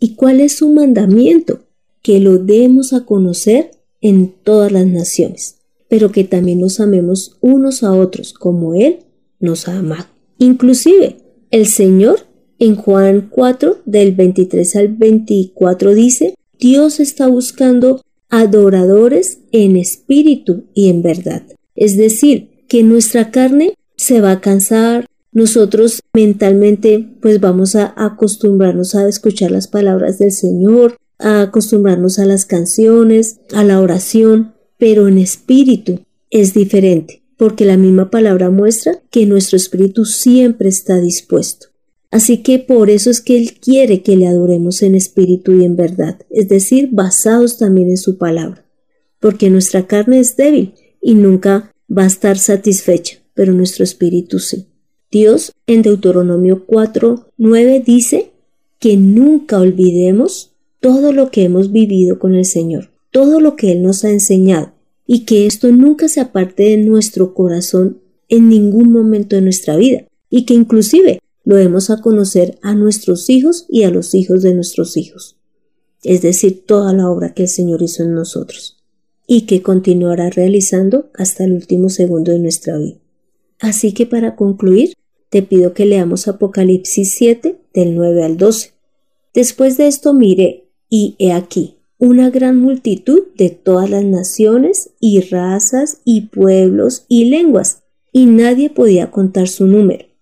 ¿Y 0.00 0.14
cuál 0.14 0.40
es 0.40 0.56
su 0.56 0.70
mandamiento? 0.70 1.60
Que 2.00 2.20
lo 2.20 2.38
demos 2.38 2.94
a 2.94 3.04
conocer 3.04 3.72
en 4.00 4.32
todas 4.42 4.72
las 4.72 4.86
naciones, 4.86 5.56
pero 5.92 6.10
que 6.10 6.24
también 6.24 6.58
nos 6.58 6.80
amemos 6.80 7.36
unos 7.42 7.82
a 7.82 7.92
otros 7.92 8.32
como 8.32 8.74
Él 8.74 9.00
nos 9.40 9.68
ha 9.68 9.76
amado. 9.76 10.06
Inclusive, 10.38 11.18
el 11.50 11.66
Señor 11.66 12.20
en 12.58 12.76
Juan 12.76 13.28
4, 13.30 13.82
del 13.84 14.12
23 14.12 14.76
al 14.76 14.88
24 14.88 15.94
dice, 15.94 16.34
Dios 16.58 16.98
está 16.98 17.26
buscando 17.26 18.00
adoradores 18.30 19.40
en 19.52 19.76
espíritu 19.76 20.64
y 20.72 20.88
en 20.88 21.02
verdad. 21.02 21.42
Es 21.74 21.98
decir, 21.98 22.64
que 22.68 22.82
nuestra 22.82 23.30
carne 23.30 23.74
se 23.94 24.22
va 24.22 24.30
a 24.30 24.40
cansar, 24.40 25.04
nosotros 25.30 26.00
mentalmente 26.14 27.06
pues 27.20 27.38
vamos 27.38 27.76
a 27.76 27.92
acostumbrarnos 27.98 28.94
a 28.94 29.06
escuchar 29.06 29.50
las 29.50 29.68
palabras 29.68 30.18
del 30.18 30.32
Señor, 30.32 30.96
a 31.18 31.42
acostumbrarnos 31.42 32.18
a 32.18 32.24
las 32.24 32.46
canciones, 32.46 33.40
a 33.52 33.62
la 33.62 33.78
oración, 33.78 34.54
pero 34.82 35.06
en 35.06 35.16
espíritu 35.18 36.00
es 36.28 36.54
diferente, 36.54 37.22
porque 37.36 37.64
la 37.64 37.76
misma 37.76 38.10
palabra 38.10 38.50
muestra 38.50 39.00
que 39.12 39.26
nuestro 39.26 39.56
espíritu 39.56 40.04
siempre 40.04 40.68
está 40.68 41.00
dispuesto. 41.00 41.68
Así 42.10 42.38
que 42.38 42.58
por 42.58 42.90
eso 42.90 43.08
es 43.08 43.20
que 43.20 43.38
Él 43.38 43.60
quiere 43.60 44.02
que 44.02 44.16
le 44.16 44.26
adoremos 44.26 44.82
en 44.82 44.96
espíritu 44.96 45.52
y 45.52 45.64
en 45.64 45.76
verdad, 45.76 46.18
es 46.30 46.48
decir, 46.48 46.88
basados 46.90 47.58
también 47.58 47.90
en 47.90 47.96
su 47.96 48.18
palabra, 48.18 48.66
porque 49.20 49.50
nuestra 49.50 49.86
carne 49.86 50.18
es 50.18 50.34
débil 50.34 50.74
y 51.00 51.14
nunca 51.14 51.72
va 51.88 52.02
a 52.02 52.08
estar 52.08 52.36
satisfecha, 52.36 53.18
pero 53.34 53.52
nuestro 53.52 53.84
espíritu 53.84 54.40
sí. 54.40 54.66
Dios 55.12 55.52
en 55.68 55.82
Deuteronomio 55.82 56.64
4, 56.66 57.28
9 57.36 57.84
dice 57.86 58.32
que 58.80 58.96
nunca 58.96 59.60
olvidemos 59.60 60.56
todo 60.80 61.12
lo 61.12 61.30
que 61.30 61.44
hemos 61.44 61.70
vivido 61.70 62.18
con 62.18 62.34
el 62.34 62.46
Señor, 62.46 62.91
todo 63.12 63.40
lo 63.40 63.54
que 63.54 63.70
Él 63.72 63.82
nos 63.82 64.04
ha 64.04 64.10
enseñado, 64.10 64.72
y 65.06 65.20
que 65.20 65.46
esto 65.46 65.70
nunca 65.70 66.08
se 66.08 66.20
aparte 66.20 66.64
de 66.64 66.78
nuestro 66.78 67.34
corazón 67.34 68.00
en 68.28 68.48
ningún 68.48 68.90
momento 68.90 69.36
de 69.36 69.42
nuestra 69.42 69.76
vida, 69.76 70.06
y 70.30 70.46
que 70.46 70.54
inclusive 70.54 71.20
lo 71.44 71.56
demos 71.56 71.90
a 71.90 72.00
conocer 72.00 72.58
a 72.62 72.74
nuestros 72.74 73.28
hijos 73.28 73.66
y 73.68 73.82
a 73.82 73.90
los 73.90 74.14
hijos 74.14 74.42
de 74.42 74.54
nuestros 74.54 74.96
hijos, 74.96 75.36
es 76.02 76.22
decir, 76.22 76.64
toda 76.66 76.92
la 76.92 77.08
obra 77.10 77.34
que 77.34 77.42
el 77.42 77.48
Señor 77.48 77.82
hizo 77.82 78.02
en 78.02 78.14
nosotros 78.14 78.78
y 79.26 79.42
que 79.42 79.62
continuará 79.62 80.30
realizando 80.30 81.10
hasta 81.14 81.44
el 81.44 81.52
último 81.52 81.90
segundo 81.90 82.32
de 82.32 82.38
nuestra 82.38 82.78
vida. 82.78 82.98
Así 83.60 83.92
que 83.92 84.06
para 84.06 84.34
concluir, 84.34 84.94
te 85.30 85.42
pido 85.42 85.74
que 85.74 85.86
leamos 85.86 86.28
Apocalipsis 86.28 87.14
7 87.14 87.60
del 87.72 87.94
9 87.94 88.24
al 88.24 88.36
12. 88.36 88.72
Después 89.32 89.76
de 89.76 89.86
esto 89.86 90.12
miré 90.12 90.68
y 90.88 91.14
he 91.18 91.32
aquí 91.32 91.76
una 92.02 92.30
gran 92.30 92.58
multitud 92.58 93.22
de 93.36 93.50
todas 93.50 93.88
las 93.88 94.04
naciones 94.04 94.90
y 95.00 95.20
razas 95.20 96.00
y 96.04 96.22
pueblos 96.22 97.04
y 97.08 97.26
lenguas, 97.26 97.82
y 98.12 98.26
nadie 98.26 98.70
podía 98.70 99.10
contar 99.10 99.48
su 99.48 99.66
número 99.66 100.12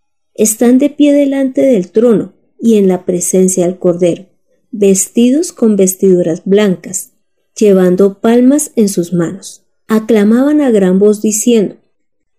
están 0.41 0.79
de 0.79 0.89
pie 0.89 1.13
delante 1.13 1.61
del 1.61 1.91
trono 1.91 2.33
y 2.59 2.77
en 2.77 2.89
la 2.89 3.05
presencia 3.05 3.67
del 3.67 3.79
Cordero, 3.79 4.25
vestidos 4.71 5.53
con 5.53 5.77
vestiduras 5.77 6.43
blancas, 6.47 7.13
llevando 7.55 8.21
palmas 8.21 8.73
en 8.75 8.89
sus 8.89 9.13
manos. 9.13 9.67
Aclamaban 9.87 10.63
a 10.63 10.71
gran 10.71 10.99
voz 10.99 11.21
diciendo, 11.21 11.77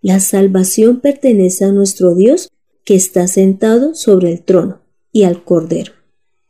La 0.00 0.18
salvación 0.18 0.98
pertenece 1.00 1.64
a 1.64 1.70
nuestro 1.70 2.16
Dios 2.16 2.48
que 2.84 2.96
está 2.96 3.28
sentado 3.28 3.94
sobre 3.94 4.32
el 4.32 4.42
trono 4.42 4.80
y 5.12 5.22
al 5.22 5.44
Cordero. 5.44 5.92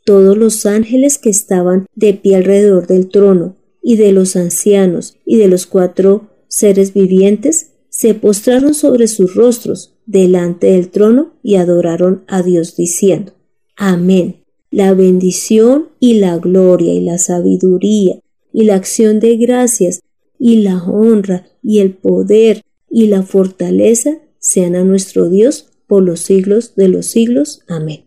Todos 0.04 0.36
los 0.36 0.66
ángeles 0.66 1.18
que 1.18 1.30
estaban 1.30 1.86
de 1.94 2.14
pie 2.14 2.36
alrededor 2.36 2.86
del 2.86 3.08
trono 3.08 3.56
y 3.82 3.96
de 3.96 4.12
los 4.12 4.36
ancianos 4.36 5.16
y 5.24 5.36
de 5.36 5.48
los 5.48 5.66
cuatro 5.66 6.30
seres 6.48 6.94
vivientes 6.94 7.70
se 7.88 8.14
postraron 8.14 8.74
sobre 8.74 9.06
sus 9.06 9.34
rostros 9.34 9.94
delante 10.06 10.68
del 10.68 10.88
trono 10.88 11.34
y 11.42 11.56
adoraron 11.56 12.24
a 12.26 12.42
Dios 12.42 12.76
diciendo, 12.76 13.32
Amén. 13.76 14.36
La 14.70 14.94
bendición 14.94 15.88
y 16.00 16.14
la 16.14 16.38
gloria 16.38 16.94
y 16.94 17.00
la 17.00 17.18
sabiduría 17.18 18.20
y 18.52 18.64
la 18.64 18.76
acción 18.76 19.20
de 19.20 19.36
gracias 19.36 20.00
y 20.38 20.62
la 20.62 20.82
honra 20.82 21.46
y 21.62 21.80
el 21.80 21.92
poder 21.92 22.62
y 22.88 23.06
la 23.06 23.22
fortaleza 23.22 24.18
sean 24.38 24.74
a 24.74 24.84
nuestro 24.84 25.28
Dios 25.28 25.68
por 25.86 26.02
los 26.02 26.20
siglos 26.20 26.74
de 26.74 26.88
los 26.88 27.06
siglos. 27.06 27.62
Amén. 27.68 28.04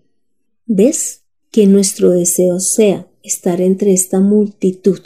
¿Ves? 0.65 1.24
Que 1.55 1.67
nuestro 1.67 2.09
deseo 2.09 2.59
sea 2.59 3.07
estar 3.23 3.61
entre 3.61 3.93
esta 3.93 4.19
multitud 4.19 4.99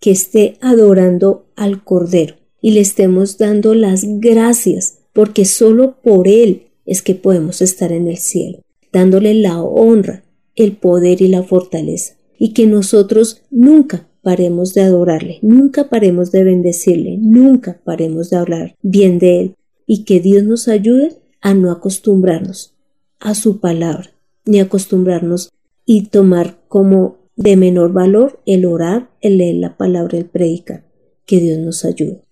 que 0.00 0.10
esté 0.10 0.56
adorando 0.60 1.46
al 1.54 1.84
Cordero 1.84 2.34
y 2.60 2.72
le 2.72 2.80
estemos 2.80 3.38
dando 3.38 3.72
las 3.76 4.02
gracias 4.04 4.98
porque 5.12 5.44
solo 5.44 5.94
por 6.02 6.26
Él 6.26 6.64
es 6.86 7.02
que 7.02 7.14
podemos 7.14 7.62
estar 7.62 7.92
en 7.92 8.08
el 8.08 8.16
cielo, 8.16 8.62
dándole 8.92 9.32
la 9.34 9.62
honra, 9.62 10.24
el 10.56 10.72
poder 10.72 11.22
y 11.22 11.28
la 11.28 11.44
fortaleza, 11.44 12.16
y 12.36 12.52
que 12.52 12.66
nosotros 12.66 13.42
nunca 13.52 14.08
paremos 14.22 14.74
de 14.74 14.80
adorarle, 14.80 15.38
nunca 15.40 15.88
paremos 15.88 16.32
de 16.32 16.42
bendecirle, 16.42 17.16
nunca 17.16 17.80
paremos 17.84 18.28
de 18.28 18.38
hablar 18.38 18.74
bien 18.82 19.20
de 19.20 19.40
Él, 19.40 19.54
y 19.86 20.02
que 20.02 20.18
Dios 20.18 20.42
nos 20.42 20.66
ayude 20.66 21.12
a 21.40 21.54
no 21.54 21.70
acostumbrarnos 21.70 22.74
a 23.20 23.36
su 23.36 23.60
palabra, 23.60 24.10
ni 24.44 24.58
acostumbrarnos 24.58 25.52
y 25.94 26.06
tomar 26.06 26.58
como 26.68 27.18
de 27.36 27.54
menor 27.54 27.92
valor 27.92 28.40
el 28.46 28.64
orar, 28.64 29.10
el 29.20 29.36
leer 29.36 29.56
la 29.56 29.76
palabra, 29.76 30.16
el 30.16 30.24
predicar, 30.24 30.86
Que 31.26 31.38
Dios 31.38 31.58
nos 31.58 31.84
ayude. 31.84 32.22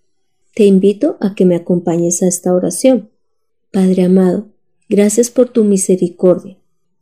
Te 0.55 0.65
invito 0.65 1.19
a 1.21 1.35
que 1.35 1.45
me 1.45 1.57
acompañes 1.57 2.23
a 2.23 2.27
esta 2.27 2.55
oración. 2.55 3.11
Padre 3.71 4.05
amado, 4.05 4.49
gracias 4.89 5.29
por 5.29 5.51
tu 5.51 5.65
misericordia. 5.65 6.57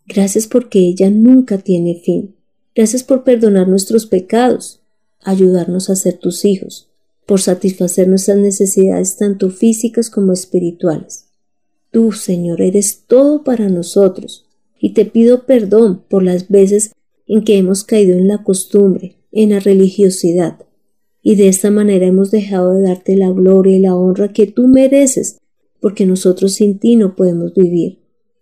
Gracias 0.05 0.49
porque 0.49 0.81
ella 0.81 1.11
nunca 1.11 1.59
tiene 1.59 2.01
fin. 2.05 2.35
Gracias 2.75 3.05
por 3.05 3.23
perdonar 3.23 3.69
nuestros 3.69 4.07
pecados, 4.07 4.83
ayudarnos 5.23 5.91
a 5.91 5.95
ser 5.95 6.19
tus 6.19 6.45
hijos, 6.45 6.89
por 7.25 7.41
satisfacer 7.41 8.09
nuestras 8.09 8.39
necesidades 8.39 9.17
tanto 9.17 9.51
físicas 9.51 10.11
como 10.11 10.33
espirituales. 10.33 11.27
Tú, 11.93 12.11
Señor, 12.11 12.63
eres 12.63 13.05
todo 13.07 13.45
para 13.45 13.69
nosotros, 13.69 14.48
y 14.81 14.93
te 14.93 15.05
pido 15.05 15.47
perdón 15.47 16.03
por 16.09 16.23
las 16.23 16.49
veces 16.49 16.93
en 17.27 17.45
que 17.45 17.59
hemos 17.59 17.85
caído 17.85 18.17
en 18.17 18.29
la 18.29 18.43
costumbre, 18.43 19.17
en 19.33 19.51
la 19.51 19.61
religiosidad, 19.61 20.59
y 21.23 21.35
de 21.35 21.49
esta 21.49 21.71
manera 21.71 22.07
hemos 22.07 22.31
dejado 22.31 22.73
de 22.73 22.83
darte 22.83 23.17
la 23.17 23.31
gloria 23.31 23.77
y 23.77 23.81
la 23.81 23.95
honra 23.95 24.33
que 24.33 24.47
tú 24.47 24.67
mereces, 24.67 25.39
porque 25.81 26.07
nosotros 26.07 26.55
sin 26.55 26.79
ti 26.79 26.97
no 26.97 27.17
podemos 27.17 27.55
vivir. 27.55 27.99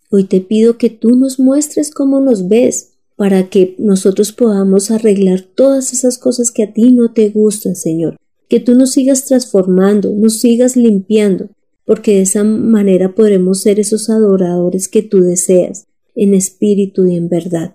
Hoy 0.09 0.23
te 0.23 0.39
pido 0.41 0.77
que 0.77 0.89
tú 0.89 1.15
nos 1.15 1.39
muestres 1.39 1.91
cómo 1.91 2.21
nos 2.21 2.47
ves, 2.47 2.93
para 3.17 3.49
que 3.49 3.75
nosotros 3.79 4.31
podamos 4.31 4.91
arreglar 4.91 5.41
todas 5.41 5.91
esas 5.91 6.19
cosas 6.19 6.51
que 6.51 6.63
a 6.63 6.73
ti 6.73 6.91
no 6.91 7.13
te 7.13 7.29
gustan, 7.29 7.75
Señor, 7.75 8.15
que 8.47 8.59
tú 8.59 8.75
nos 8.75 8.91
sigas 8.91 9.25
transformando, 9.25 10.13
nos 10.13 10.39
sigas 10.39 10.75
limpiando, 10.75 11.49
porque 11.83 12.13
de 12.13 12.21
esa 12.21 12.43
manera 12.43 13.15
podremos 13.15 13.61
ser 13.61 13.79
esos 13.79 14.09
adoradores 14.09 14.87
que 14.87 15.01
tú 15.01 15.21
deseas, 15.21 15.86
en 16.17 16.33
espíritu 16.33 17.07
y 17.07 17.15
en 17.15 17.29
verdad. 17.29 17.73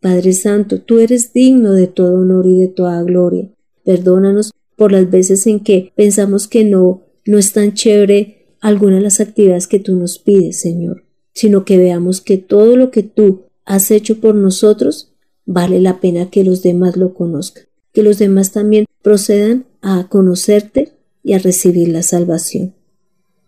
Padre 0.00 0.32
Santo, 0.32 0.80
tú 0.80 0.98
eres 0.98 1.32
digno 1.32 1.72
de 1.72 1.86
todo 1.86 2.20
honor 2.20 2.46
y 2.46 2.58
de 2.58 2.68
toda 2.68 3.02
gloria. 3.02 3.48
Perdónanos 3.84 4.50
por 4.76 4.92
las 4.92 5.08
veces 5.10 5.46
en 5.46 5.60
que 5.60 5.92
pensamos 5.94 6.48
que 6.48 6.64
no, 6.64 7.02
no 7.26 7.38
es 7.38 7.52
tan 7.52 7.74
chévere 7.74 8.56
alguna 8.60 8.96
de 8.96 9.02
las 9.02 9.20
actividades 9.20 9.66
que 9.66 9.78
tú 9.78 9.94
nos 9.94 10.18
pides, 10.18 10.58
Señor, 10.58 11.04
sino 11.34 11.64
que 11.64 11.78
veamos 11.78 12.20
que 12.20 12.38
todo 12.38 12.76
lo 12.76 12.90
que 12.90 13.02
tú 13.02 13.42
has 13.64 13.90
hecho 13.90 14.20
por 14.20 14.34
nosotros 14.34 15.12
vale 15.44 15.80
la 15.80 16.00
pena 16.00 16.30
que 16.30 16.44
los 16.44 16.62
demás 16.62 16.96
lo 16.96 17.12
conozcan, 17.12 17.64
que 17.92 18.02
los 18.02 18.18
demás 18.18 18.52
también 18.52 18.86
procedan 19.02 19.66
a 19.82 20.08
conocerte 20.08 20.92
y 21.22 21.34
a 21.34 21.38
recibir 21.38 21.88
la 21.88 22.02
salvación. 22.02 22.74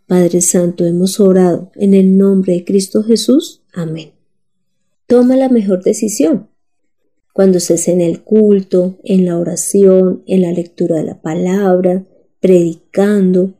Padre 0.07 0.42
Santo, 0.42 0.85
hemos 0.85 1.21
orado 1.21 1.71
en 1.76 1.95
el 1.95 2.19
nombre 2.19 2.54
de 2.54 2.64
Cristo 2.64 3.02
Jesús. 3.02 3.62
Amén. 3.73 4.12
Toma 5.07 5.37
la 5.37 5.49
mejor 5.49 5.83
decisión. 5.83 6.49
Cuando 7.33 7.59
estés 7.59 7.88
en 7.88 8.00
el 8.00 8.23
culto, 8.23 8.99
en 9.05 9.25
la 9.25 9.38
oración, 9.38 10.23
en 10.26 10.43
la 10.43 10.52
lectura 10.52 10.97
de 10.97 11.05
la 11.05 11.23
palabra, 11.23 12.05
predicando, 12.41 13.55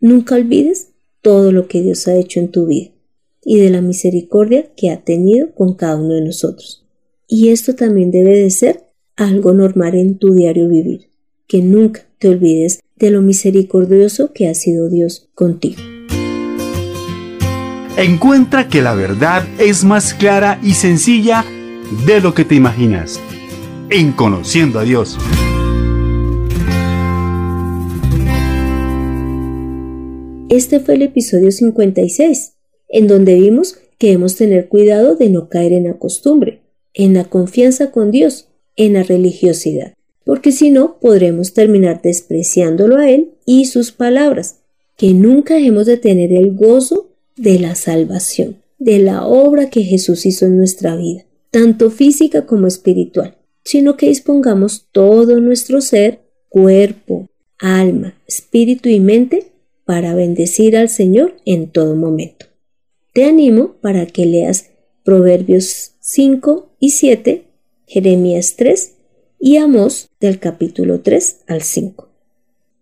nunca 0.00 0.36
olvides 0.36 0.88
todo 1.20 1.52
lo 1.52 1.68
que 1.68 1.82
Dios 1.82 2.08
ha 2.08 2.16
hecho 2.16 2.40
en 2.40 2.50
tu 2.50 2.66
vida 2.66 2.90
y 3.44 3.58
de 3.58 3.70
la 3.70 3.82
misericordia 3.82 4.70
que 4.76 4.90
ha 4.90 5.04
tenido 5.04 5.54
con 5.54 5.74
cada 5.74 5.96
uno 5.96 6.14
de 6.14 6.22
nosotros. 6.22 6.86
Y 7.26 7.50
esto 7.50 7.74
también 7.74 8.10
debe 8.10 8.38
de 8.38 8.50
ser 8.50 8.84
algo 9.16 9.52
normal 9.52 9.94
en 9.94 10.18
tu 10.18 10.32
diario 10.32 10.68
vivir, 10.68 11.08
que 11.46 11.60
nunca 11.60 12.06
te 12.18 12.28
olvides 12.28 12.80
de 12.96 13.10
lo 13.10 13.20
misericordioso 13.20 14.32
que 14.32 14.48
ha 14.48 14.54
sido 14.54 14.88
Dios 14.88 15.28
contigo. 15.34 15.97
Encuentra 17.98 18.68
que 18.68 18.80
la 18.80 18.94
verdad 18.94 19.44
es 19.58 19.82
más 19.82 20.14
clara 20.14 20.60
y 20.62 20.74
sencilla 20.74 21.44
de 22.06 22.20
lo 22.20 22.32
que 22.32 22.44
te 22.44 22.54
imaginas. 22.54 23.18
En 23.90 24.12
Conociendo 24.12 24.78
a 24.78 24.84
Dios. 24.84 25.18
Este 30.48 30.78
fue 30.78 30.94
el 30.94 31.02
episodio 31.02 31.50
56, 31.50 32.52
en 32.88 33.08
donde 33.08 33.34
vimos 33.34 33.80
que 33.98 34.06
debemos 34.06 34.36
tener 34.36 34.68
cuidado 34.68 35.16
de 35.16 35.30
no 35.30 35.48
caer 35.48 35.72
en 35.72 35.82
la 35.82 35.94
costumbre, 35.94 36.62
en 36.94 37.14
la 37.14 37.24
confianza 37.24 37.90
con 37.90 38.12
Dios, 38.12 38.46
en 38.76 38.92
la 38.92 39.02
religiosidad, 39.02 39.94
porque 40.22 40.52
si 40.52 40.70
no 40.70 41.00
podremos 41.00 41.52
terminar 41.52 42.00
despreciándolo 42.00 42.98
a 42.98 43.10
Él 43.10 43.32
y 43.44 43.64
sus 43.64 43.90
palabras, 43.90 44.60
que 44.96 45.14
nunca 45.14 45.58
hemos 45.58 45.86
de 45.86 45.96
tener 45.96 46.32
el 46.32 46.54
gozo 46.54 47.07
de 47.38 47.58
la 47.58 47.74
salvación, 47.74 48.62
de 48.78 48.98
la 48.98 49.26
obra 49.26 49.70
que 49.70 49.82
Jesús 49.82 50.26
hizo 50.26 50.46
en 50.46 50.56
nuestra 50.56 50.96
vida, 50.96 51.24
tanto 51.50 51.90
física 51.90 52.46
como 52.46 52.66
espiritual, 52.66 53.36
sino 53.64 53.96
que 53.96 54.08
dispongamos 54.08 54.88
todo 54.92 55.40
nuestro 55.40 55.80
ser, 55.80 56.20
cuerpo, 56.48 57.28
alma, 57.58 58.14
espíritu 58.26 58.88
y 58.88 59.00
mente 59.00 59.52
para 59.84 60.14
bendecir 60.14 60.76
al 60.76 60.88
Señor 60.88 61.36
en 61.44 61.70
todo 61.70 61.94
momento. 61.96 62.46
Te 63.14 63.24
animo 63.24 63.76
para 63.80 64.06
que 64.06 64.26
leas 64.26 64.70
Proverbios 65.04 65.92
5 66.00 66.76
y 66.78 66.90
7, 66.90 67.44
Jeremías 67.86 68.54
3 68.56 68.92
y 69.40 69.56
Amós 69.56 70.10
del 70.20 70.38
capítulo 70.38 71.00
3 71.00 71.44
al 71.46 71.62
5. 71.62 72.08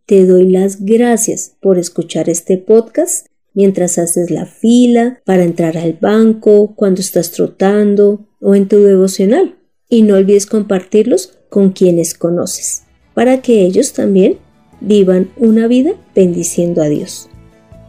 Te 0.07 0.27
doy 0.27 0.51
las 0.51 0.85
gracias 0.85 1.55
por 1.61 1.79
escuchar 1.79 2.29
este 2.29 2.59
podcast 2.59 3.27
mientras 3.57 3.99
haces 3.99 4.31
la 4.31 4.47
fila 4.47 5.21
para 5.25 5.43
entrar 5.43 5.77
al 5.77 5.95
banco, 5.95 6.75
cuando 6.77 7.01
estás 7.01 7.33
trotando 7.33 8.29
o 8.41 8.55
en 8.55 8.69
tu 8.69 8.83
devocional. 8.85 9.57
Y 9.89 10.03
no 10.03 10.15
olvides 10.15 10.47
compartirlos 10.47 11.39
con 11.49 11.71
quienes 11.71 12.15
conoces, 12.15 12.83
para 13.15 13.41
que 13.41 13.63
ellos 13.63 13.93
también 13.95 14.39
vivan 14.81 15.31
una 15.37 15.67
vida 15.67 15.95
bendiciendo 16.15 16.83
a 16.83 16.89
Dios. 16.89 17.29